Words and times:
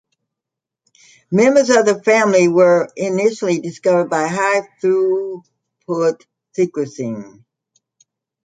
Members 1.29 1.69
of 1.69 1.85
the 1.85 2.01
family 2.01 2.47
were 2.47 2.89
initially 2.95 3.59
discovered 3.59 4.09
by 4.09 4.25
high 4.25 4.67
throughput 4.81 6.25
sequencing. 6.57 7.43